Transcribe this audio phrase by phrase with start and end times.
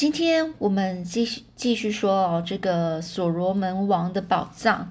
[0.00, 4.90] 今天我们继续继续说哦，这个所罗门王的宝藏。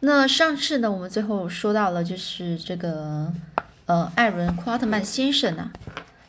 [0.00, 3.32] 那上次呢，我们最后说到了，就是这个
[3.86, 5.70] 呃艾伦·夸特曼先生呢，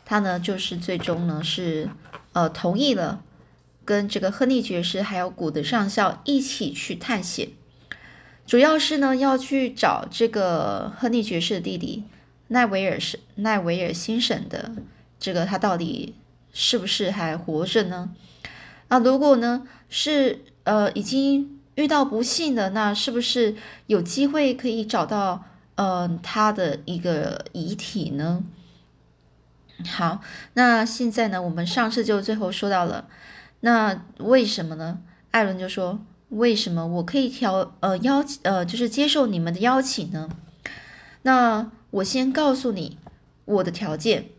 [0.05, 1.89] 他呢就是最终呢是
[2.33, 3.23] 呃同意了
[3.83, 7.49] 跟这个亨利爵士还有古德上校一起去探险，
[8.46, 12.03] 主要是呢要去找这个亨利爵士的弟弟
[12.49, 14.74] 奈维尔是奈维尔先生的
[15.19, 16.13] 这个他到底。
[16.58, 18.12] 是不是还活着呢？
[18.88, 23.55] 啊，如果呢是呃已经遇到不幸的，那是不是
[23.88, 25.44] 有机会可以找到
[25.76, 28.41] 呃他的一个遗体呢？
[29.86, 30.22] 好，
[30.54, 33.09] 那现在呢，我们上次就最后说到了，
[33.59, 35.00] 那为什么呢？
[35.31, 40.30] 艾伦就说，为什么我可以调呃邀呃就是接受你们的邀请呢？
[41.23, 42.98] 那我先告诉你
[43.44, 44.30] 我的条件。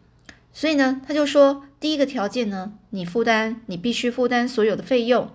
[0.58, 5.30] 所以呢，他就说，第一个条件呢，你负担，你必须负担所有的费用。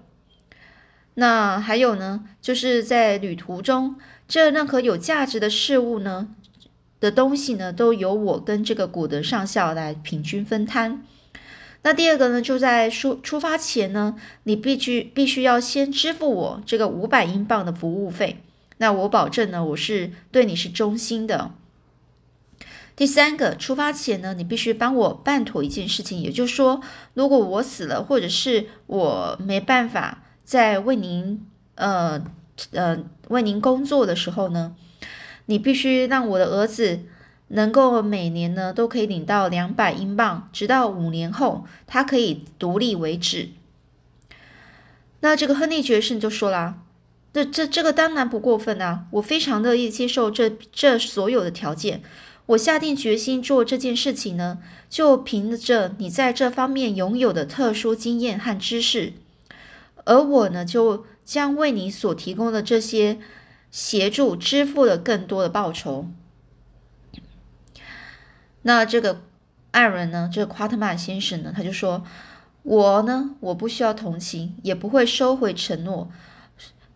[1.13, 6.29] 那还有呢，就是在旅途中，这任何有价值的事物呢
[6.99, 11.04] 的东西呢，都由我跟这个古德上校来平均分摊。
[11.84, 14.15] 那第二个呢，就在出出发前呢，
[14.46, 18.37] 你必须必须要先支付我这个五百英镑的服务费。
[18.77, 21.51] 那我保证呢，我是对你是忠心的。
[23.02, 26.80] 第三个，出发前呢，你必须帮我办妥一件事情，也就是说，
[27.16, 31.43] 如果我死了，或者是我没办法再为您，
[31.74, 32.24] 呃
[32.74, 32.99] 呃
[33.30, 34.76] 为您工作的时候呢，
[35.48, 36.99] 你必须让我的儿子
[37.48, 43.49] 能够每年呢都可以领到两百英镑，直到五年后他可以独立为止。
[45.21, 46.77] 那这个亨利爵士就说啦，
[47.34, 52.04] 这这这个当然不过分啊，我非常乐意接受这这所有的条件。
[52.52, 59.13] 我下定决心做这件事情呢，就凭着你在这方面拥有的特殊经验和知识，
[60.04, 63.20] 而我呢，就将为你所提供的这些
[63.70, 66.08] 协助支付了更多的报酬。
[68.64, 69.22] 那这个
[69.72, 72.04] 艾伦呢，这个夸特曼先生呢，他就说
[72.64, 76.12] ：“我呢，我不需要同情，也不会收回承诺。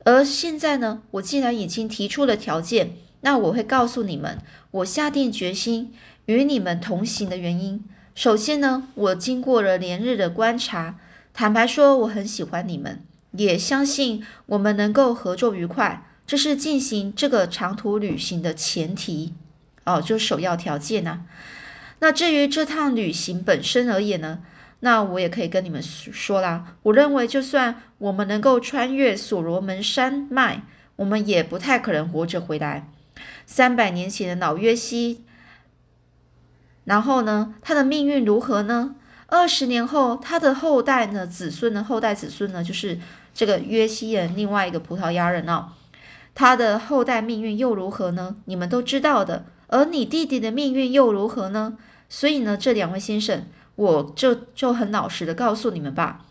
[0.04, 4.38] 而现在呢，我既然已经提出了条件。”那我会告诉你们，
[4.70, 5.92] 我下定决心
[6.28, 7.84] 与你们同行的原因。
[8.14, 11.00] 首先呢，我经过了连日的观察，
[11.34, 16.06] 坦白说，我很喜欢你们，也相信我们能够合作愉快。
[16.28, 19.34] 这是进行这个长途旅行的前提
[19.86, 21.24] 哦，就首要条件呐。
[21.98, 24.42] 那至于这趟旅行本身而言呢，
[24.82, 26.76] 那我也可以跟你们说啦。
[26.84, 30.62] 我认为，就算我们能够穿越所罗门山脉，
[30.98, 32.88] 我们也不太可能活着回来。
[33.46, 35.24] 三百年前的老约西，
[36.84, 38.96] 然后呢，他的命运如何呢？
[39.28, 43.00] 二十年后，他的后代呢，子孙呢后代子孙呢，就是
[43.34, 45.70] 这个约西人另外一个葡萄牙人哦，
[46.36, 48.36] 他的后代命运又如何呢？
[48.46, 49.46] 你们都知道的。
[49.68, 51.78] 而你弟弟的命运又如何呢？
[52.08, 56.26] 所以呢，这两位先生，我就就很老实的告诉你们吧，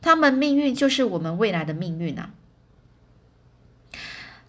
[0.00, 2.30] 他们命运就是我们未来的命运啊。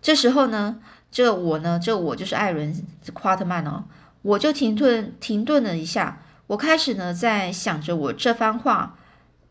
[0.01, 0.79] 这时候呢。
[1.13, 2.73] 这我呢，这我就是艾伦·
[3.13, 3.83] 夸特曼哦，
[4.23, 8.97] 我就停顿停顿了一下，我开始呢在想着我这番话，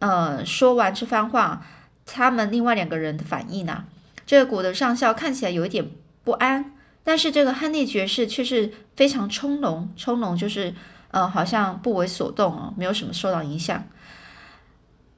[0.00, 1.64] 呃，说完这番话，
[2.04, 3.84] 他们另外两个人的反应呢？
[4.26, 5.88] 这个古德上校看起来有一点
[6.24, 6.74] 不安，
[7.04, 10.74] 但是这个亨利爵士却是非常从容，从容就是
[11.12, 13.84] 呃，好像不为所动哦，没有什么受到影响。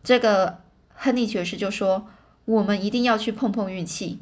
[0.03, 0.59] 这个
[0.93, 2.07] 亨利爵士就说
[2.45, 4.21] ：“我们一定要去碰碰运气。”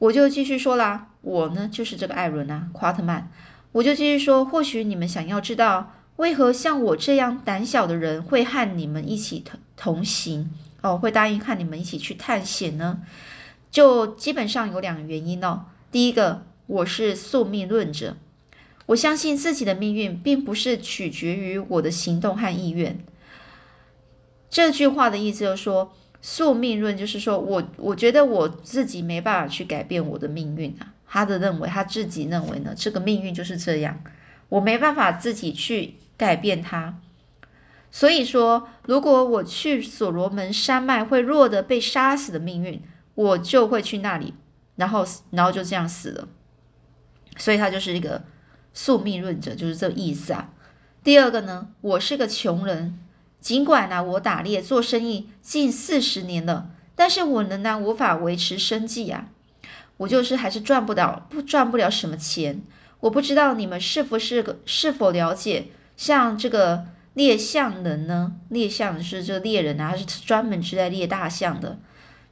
[0.00, 3.30] 我就继续说啦，我呢就是这个艾伦啊，夸特曼。
[3.72, 10.50] 我就继续说，或许你们想要知道，为何像我这样胆小的人会和你们一起同同行
[10.80, 13.02] 哦，会答应和你们一起去探险呢？
[13.70, 15.66] 就基本上有两个原因哦。
[15.92, 18.16] 第一个，我是宿命论者，
[18.86, 23.04] 我相信自己的命运并不是取决于我的行动和意愿。
[24.48, 25.92] 这句话的意思就是说。
[26.22, 30.92] 宿命论就是说，我我觉得我自己没办法去改变我的命运啊。
[31.08, 34.00] 他的认为，他自己认为呢，这个命运就是这样，
[34.48, 37.00] 我没办法自己去改变它。
[37.90, 42.80] 所以说，如果我去所罗门山脉会落得被杀死的命运，
[43.14, 44.34] 我就会去那里，
[44.76, 46.28] 然后然后就这样死了。
[47.36, 48.22] 所以他就是一个
[48.72, 50.52] 宿命论者，就是这意思啊。
[51.02, 52.98] 第二个呢，我是个穷人。
[53.40, 59.28] 尽管呢，我打猎做生意近四十年了，但是我仍然无法维持生计啊！
[59.96, 62.62] 我就是还是赚不了，不赚不了什么钱。
[63.00, 66.84] 我不知道你们是否是个是否了解，像这个
[67.14, 68.34] 猎象人呢？
[68.50, 71.78] 猎象是这猎人啊，是专门是在猎大象的。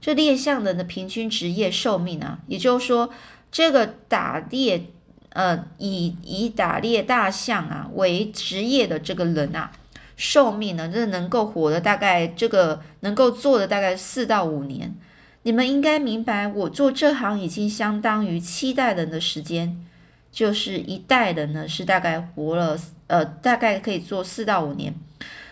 [0.01, 3.11] 这猎象人的平均职业寿命啊，也就是说，
[3.51, 4.87] 这个打猎，
[5.31, 9.73] 呃，以以打猎大象啊为职业的这个人啊，
[10.19, 14.93] 寿命呢，这能够活的大概这个能够做的大概四到五年。
[15.45, 19.87] 你们应该明白，我做这行已经相当于七代人的时间，
[20.33, 22.77] 就是一代人呢是大概活了，
[23.07, 24.93] 呃，大概可以做四到五年。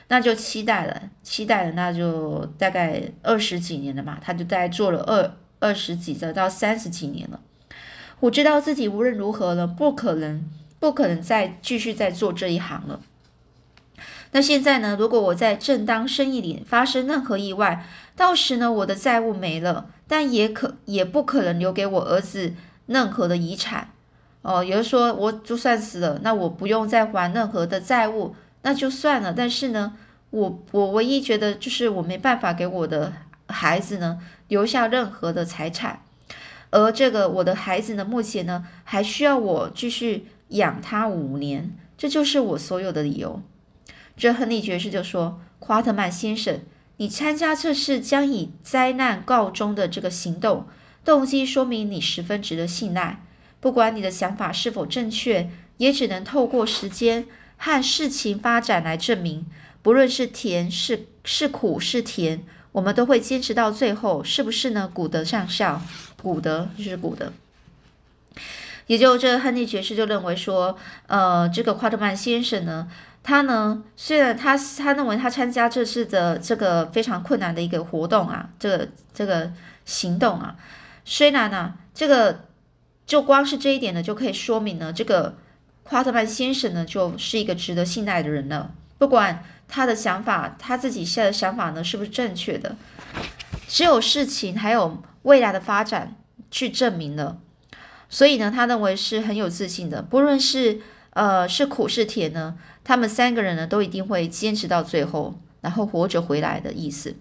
[0.09, 7.41] 那就期待了，期待了，那就大概二十几年了嘛，他就大概做了二二十几的到三十几年了。
[8.19, 10.45] 我知道自己无论如何呢，不可能，
[10.81, 13.01] 不可能再继续再做这一行了。
[14.37, 22.53] 那现在呢，如果我在正当生意里发生任何意外，到时呢，我的债务没了，但也可也不可能留给我儿子
[22.85, 23.93] 任何的遗产。
[24.43, 28.37] 哦，也就说，我就算死了，那我不用再还任何的债务。
[28.61, 29.95] 那就算了，但是呢，
[30.29, 33.15] 我我唯一觉得就是我没办法给我的
[33.49, 34.19] 孩子呢
[34.49, 36.03] 留下任何的财产，
[36.69, 43.41] 而这个我的孩子呢，目前呢还需要我继续养他五年，这就是我所有的理由。
[44.17, 46.61] 这亨利爵士就说：“夸特曼先生，
[46.97, 50.67] 你参加这次将以灾难告终的这个行动，
[51.05, 53.23] 动机说明你十分值得信赖。
[53.61, 57.27] 不管你的想法是否正确，也只能透过时间。”
[57.59, 59.47] 和事情发展来证明，
[59.81, 64.91] 不论是甜是是苦是甜，我们都会坚持到最后，是不是呢？
[64.93, 65.81] 古德上校，
[66.21, 67.33] 古德就是古德，
[68.89, 70.77] 也就这亨利爵士就认为说，
[71.07, 72.89] 呃，这个夸特曼先生呢，
[73.27, 79.51] 他呢，虽然他他认为他参加这次的这个非常困难的一个活动啊，这个这个
[79.85, 80.55] 行动啊，
[81.05, 82.45] 虽然呢，这个
[83.05, 85.35] 就光是这一点呢，就可以说明呢，这个。
[85.89, 88.73] 夸特曼先生呢，就是一个值得信赖的人了。
[88.99, 92.75] 不管他的想法，他自己现在的想法呢，是不是正确的，
[93.69, 96.17] 只有事情还有未来的发展
[96.51, 97.39] 去证明了。
[98.09, 100.03] 所以呢，他认为是很有自信的。
[100.03, 100.81] 不论是
[101.11, 107.17] 呃是苦是甜呢，他们三个人呢，都一定会坚持到最后，然后活着回来的意思。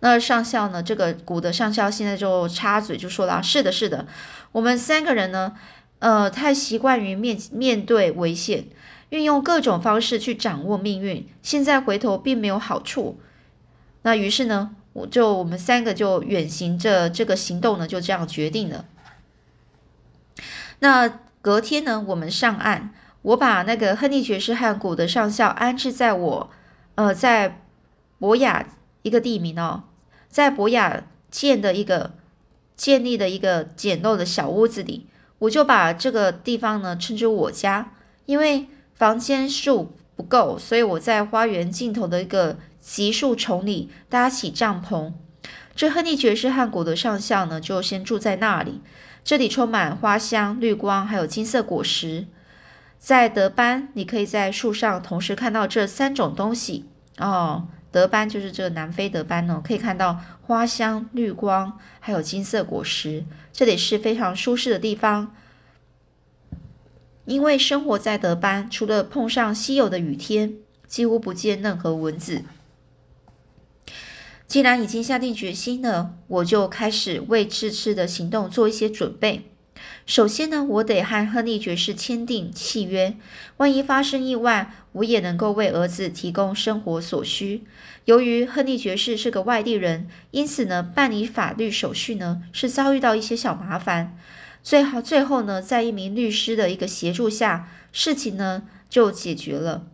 [0.00, 4.06] 那上校呢，这个古的上校现在就插嘴就说了：“是的，是的，
[4.52, 5.56] 我们三个人呢。”
[6.00, 8.64] 呃，太习惯于面面对危险，
[9.10, 11.28] 运用各种方式去掌握命运。
[11.42, 13.20] 现在回头并没有好处。
[14.00, 18.86] 那于是呢，我就我们三个就远行着这个行动呢，就这样决定了。
[20.78, 21.06] 那
[21.42, 26.50] 隔天呢，我们上岸，我把那个亨利爵士和古德上校安置在我
[26.94, 27.62] 呃在
[28.18, 28.66] 博雅
[29.02, 29.84] 一个地名哦，
[30.28, 32.12] 在博雅建的一个
[32.76, 35.06] 建立的一个简陋的小屋子里。
[35.40, 37.92] 我就把这个地方呢称之我家，
[38.26, 45.12] 因为房间数不够，所以我在花园尽头的一个极树丛里搭起帐篷。
[45.74, 48.82] 这亨利爵士和古德上校呢就先住在那里。
[49.24, 52.26] 这里充满花香、绿光，还有金色果实。
[53.00, 56.84] 在德班，你可以在树上同时看到这三种东西
[57.16, 57.66] 哦。
[57.90, 63.24] 德班就是这个南非德班呢，可以看到花香、绿光，还有金色果实。
[63.52, 65.34] 这里是非常舒适的地方，
[67.24, 70.54] 因为生活在德班，除了碰上稀有的雨天，
[70.86, 72.44] 几乎不见任何蚊子。
[74.46, 79.49] 既然已经下定决心了，我就开始为这次的行动做一些准备。
[80.06, 83.16] 首先呢，我得和亨利爵士签订契约，
[83.58, 87.62] 万一发生意外，我也能够为儿子提供生活所需。
[88.06, 94.16] 由于亨利爵士是个外地人，因此呢，办理法律手续呢是遭遇到一些小麻烦。
[94.62, 99.86] 最好最后呢，在一名律师的一个协助下，事情呢就解决了。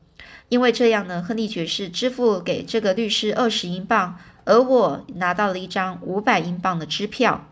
[0.48, 7.48] 因为这样呢，亨利爵士支付给这个律师二十英镑，而我拿到了一张五百英镑的支票。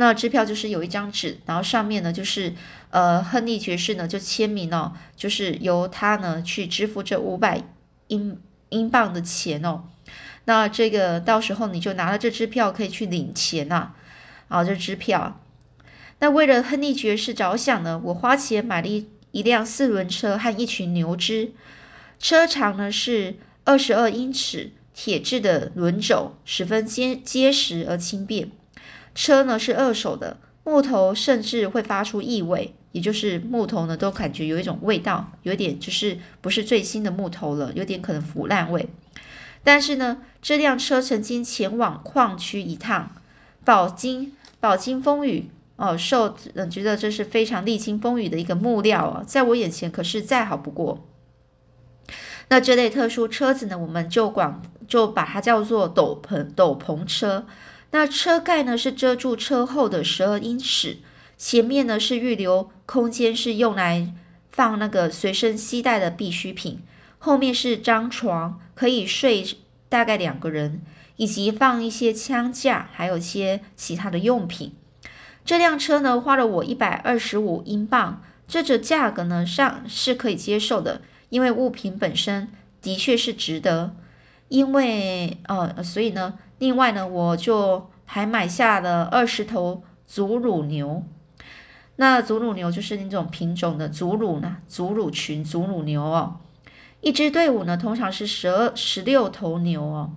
[0.00, 2.54] 那支票就是有一张纸，然后上面呢就是
[2.88, 7.62] 呃，亨利爵士呢就签名哦，就是由他呢去支付这五百
[8.08, 8.36] 英。
[8.72, 9.82] 英镑的钱哦，
[10.44, 13.90] 那这个到时候你就拿了这支票可以去领钱呐，
[14.46, 15.40] 啊，这支票。
[16.20, 21.50] 那为了亨利爵士着想呢，我花钱买了一一辆四轮车和一群牛只，
[22.20, 28.52] 车长呢是二十二英尺，铁质的轮轴十分坚结实而轻便。
[29.14, 32.74] 车呢是二手的，木头甚至会发出异味。
[32.92, 38.88] 也就是木头呢，都感觉有一种味道，有点就是不是最新的木头了，有点可能腐烂味。
[39.62, 43.12] 但是呢，这辆车曾经前往矿区一趟，
[43.64, 51.06] 饱经饱经风雨哦，受嗯觉得这是非常历经风雨的一个木料啊，在我眼前可是再好不过。
[52.48, 57.46] 那这类特殊车子呢，我们就管就把它叫做斗篷斗篷车。
[57.92, 60.98] 那车盖呢是遮住车后的十二英尺，
[61.36, 64.14] 前面呢是预留空间，是用来
[64.52, 66.82] 放那个随身携带的必需品。
[67.18, 69.44] 后面是张床，可以睡
[69.88, 70.82] 大概两个人，
[71.16, 74.72] 以及放一些枪架，还有一些其他的用品。
[75.44, 82.48] 这辆车呢花了我一百二十五英镑，这个价格呢上是可以接受的，因为物品本身
[82.80, 83.96] 的确是值得。
[84.48, 86.38] 因为呃，所以呢。
[86.60, 91.02] 另外呢，我就还买下了二十头祖乳牛。
[91.96, 96.36] 那祖乳牛就是那种品种的祖乳呢，祖乳群祖乳牛哦。
[97.00, 100.12] 一支队伍呢，通常是十二、十六头牛哦。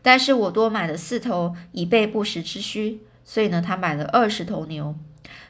[0.00, 4.94] 但是我多买了四头，以备不时之需，所以呢，他买了二十头牛，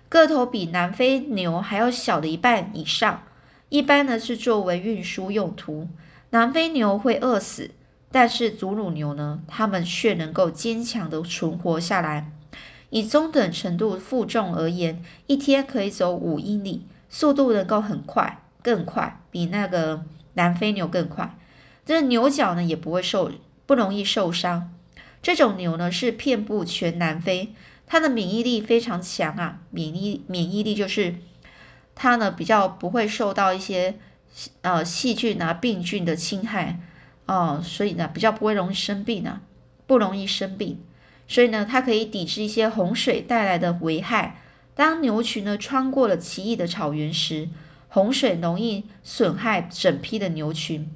[0.09, 3.25] 个头比南非牛还要小的一半以上。
[3.69, 5.89] 一般呢是作为运输用途。
[6.31, 7.73] 南非牛会饿死。
[8.11, 12.33] 但是祖乳牛呢，它们却能够坚强的存活下来。
[12.91, 21.37] 以中等程度负重而言，一天可以走五英里，速度能够很快，更快，比那个南非牛更快。
[21.85, 23.31] 这牛角呢也不会受，
[23.67, 24.73] 不容易受伤。
[25.21, 27.53] 这种牛呢是遍布全南非，
[27.87, 31.17] 它的免疫力非常强啊，免疫免疫力就是
[31.95, 33.97] 它呢比较不会受到一些
[34.63, 36.81] 呃细菌啊病菌的侵害。
[37.29, 39.41] 哦，所以呢，比较不会容易生病呢，
[39.87, 40.81] 不容易生病，
[41.29, 44.41] 所以呢，它可以抵制一些洪水带来的危害。
[44.75, 47.49] 当牛群呢穿过了奇异的草原时，
[47.89, 50.91] 洪水容易损害整批的牛群，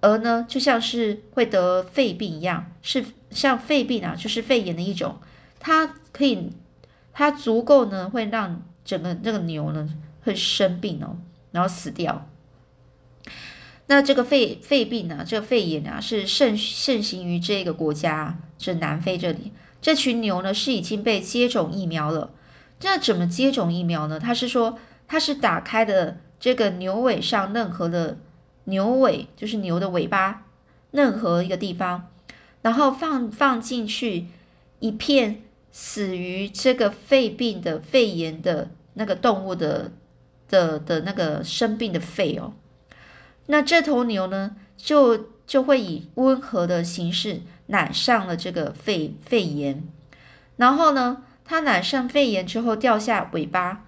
[0.00, 5.18] 而呢，就像是会得肺病一样，是像肺病啊，就是肺炎的一种，
[5.60, 6.50] 它可以，
[7.12, 9.88] 它足够呢，会让整个那个牛呢
[10.24, 11.16] 会生病哦，
[11.52, 12.26] 然后死掉。
[13.86, 15.24] 那这个肺肺病呢？
[15.26, 19.52] 这个肺炎啊，是盛盛行于这个国家，是南非这里。
[19.82, 22.30] 这群牛呢，是已经被接种疫苗了。
[22.82, 24.18] 那怎么接种疫苗呢？
[24.18, 28.18] 他是说，他是打开的这个牛尾上任何的
[28.64, 30.46] 牛尾，就是牛的尾巴，
[30.90, 32.08] 任何一个地方，
[32.62, 34.28] 然后放放进去
[34.80, 39.92] 一片死于这个肺病的肺炎的那个动物的
[40.48, 42.54] 的的那个生病的肺哦。
[43.46, 49.82] 那这头牛呢，就就会以温和的形式染上了这个肺肺炎，
[50.56, 53.84] 然后呢，它染上肺炎之后掉下尾巴，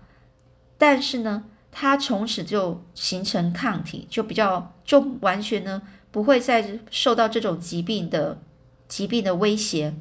[0.77, 8.39] 但是呢，它从此就形成抗体，就比较就完全呢不会再受到这种疾病的
[8.87, 9.95] 疾病的威胁，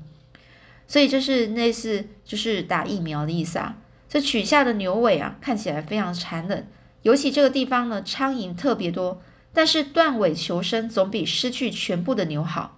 [0.85, 3.77] 所以这是类似就是打疫苗的意思啊。
[4.09, 6.67] 这取下的牛尾啊，看起来非常残忍，
[7.03, 9.21] 尤其这个地方呢，苍蝇特别多。
[9.55, 12.77] 但是断尾求生总比失去全部的牛好，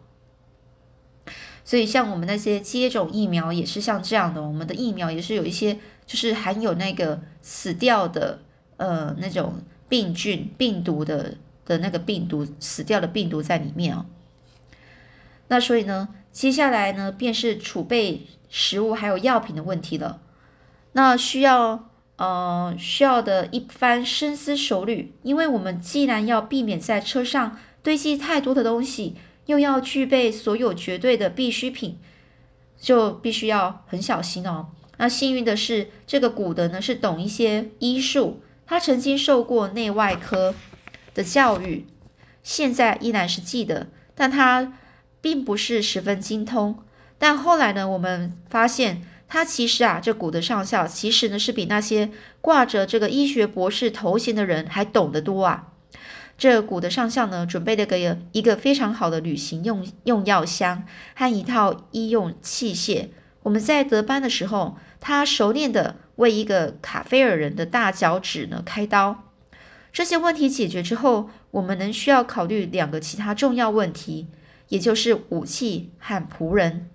[1.65, 8.41] 所以像我们那些接种疫苗也是像这样的，我们的疫苗也是有一些就是含有那个死掉的
[8.77, 9.55] 呃那种
[9.89, 14.05] 病菌病毒的的那个病毒死掉的病毒在里面哦。
[15.47, 20.21] 那所以呢，接下来呢便是储备食物还有药品的问题了，
[20.91, 21.86] 那需要。
[22.17, 31.99] 呃，需要的一番深思熟虑，因为我们既然要避免在车上堆积太多的东西，又要具备所有绝对的必需品，
[32.79, 34.69] 就必须要很小心哦。
[34.97, 40.55] 那幸运的是，这个古德呢是懂一些医术，他曾经受过内外科
[41.13, 41.85] 的教育，
[42.41, 44.73] 现在依然是记得，但他
[45.21, 46.79] 并不是十分精通。
[47.19, 49.03] 但后来呢，我们发现。
[49.27, 55.73] 他其实啊，这古德上校其实呢是比那些挂着这个医学博士头衔的人还懂得多啊。
[56.37, 57.97] 这古德上校呢准备了个
[58.31, 63.09] 一个非常好的旅行用用药箱和一套医用器械。
[63.43, 69.23] 我们在德班的时候，他熟练的为一个卡菲尔人的大脚趾呢开刀。
[69.91, 74.27] 这些问题解决之后，我们能需要考虑两个其他重要问题，
[74.69, 76.89] 也就是武器和仆人。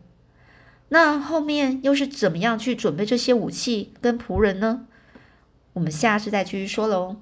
[0.92, 4.86] 那后面又是怎么样去准备这些武器跟仆人呢？
[5.72, 7.16] 我们下次再继续说喽。